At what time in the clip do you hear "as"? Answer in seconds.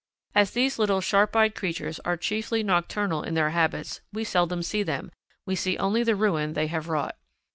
0.33-0.49